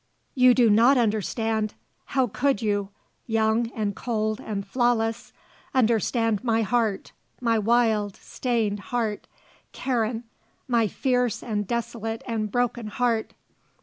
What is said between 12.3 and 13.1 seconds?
broken